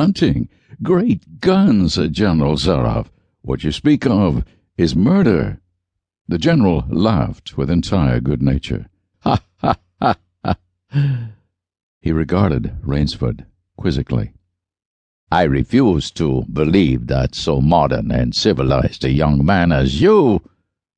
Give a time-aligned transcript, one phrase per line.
[0.00, 0.48] hunting.
[0.82, 3.08] Great guns, uh, General Zaroff.
[3.42, 4.44] What you speak of
[4.78, 5.60] is murder.
[6.26, 8.86] The general laughed with entire good nature.
[9.24, 10.56] Ha ha ha ha.
[12.00, 13.44] He regarded Rainsford
[13.76, 14.32] quizzically.
[15.30, 20.40] I refuse to believe that so modern and civilized a young man as you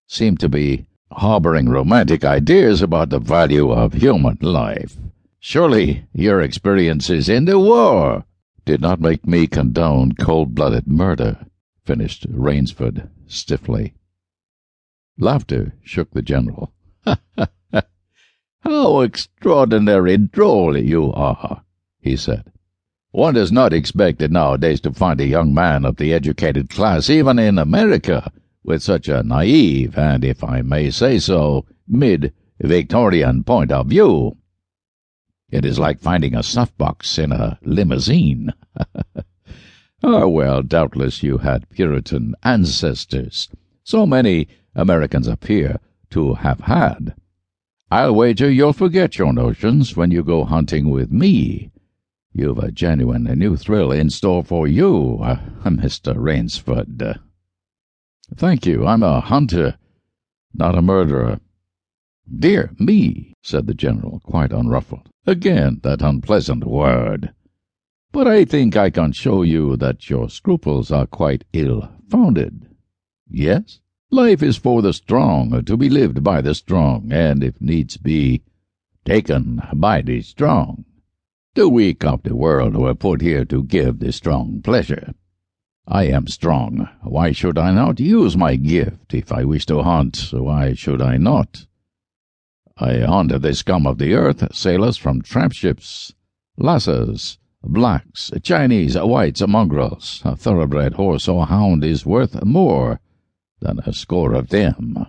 [0.07, 4.97] seem to be harboring romantic ideas about the value of human life.
[5.41, 8.25] Surely your experiences in the war
[8.65, 11.47] did not make me condone cold-blooded murder,
[11.85, 13.95] finished Rainsford stiffly.
[15.19, 16.73] Laughter shook the general.
[18.61, 21.63] How extraordinary droll you are,
[22.01, 22.53] he said.
[23.11, 27.11] One does not expect it nowadays to find a young man of the educated class,
[27.11, 28.33] even in America,
[28.65, 34.37] with such a naive and, if I may say so, mid-Victorian point of view.
[35.53, 38.55] It is like finding a snuff-box in a limousine.
[40.03, 43.51] ah, well, doubtless you had Puritan ancestors.
[43.85, 45.79] So many Americans appear
[46.09, 47.15] to have had.
[47.91, 51.71] I'll wager you'll forget your notions when you go hunting with me.
[52.33, 56.17] You've a genuine new thrill in store for you, uh, Mr.
[56.17, 57.21] Rainsford.
[58.35, 58.87] Thank you.
[58.87, 59.77] I'm a hunter,
[60.55, 61.41] not a murderer.
[62.39, 65.09] Dear me, said the general, quite unruffled.
[65.27, 67.33] Again that unpleasant word.
[68.13, 72.69] But I think I can show you that your scruples are quite ill-founded.
[73.29, 73.81] Yes?
[74.11, 78.43] Life is for the strong, to be lived by the strong, and, if needs be,
[79.05, 80.85] taken by the strong.
[81.55, 85.15] The weak of the world were put here to give the strong pleasure.
[85.89, 86.89] I am strong.
[87.03, 89.13] Why should I not use my gift?
[89.13, 91.67] If I wish to hunt, why should I not?
[92.79, 96.15] I hunt the scum of the earth, sailors from tramp ships,
[96.59, 100.23] lascars, blacks, Chinese, whites, mongrels.
[100.25, 103.01] A thoroughbred horse or hound is worth more
[103.61, 105.07] than a score of them.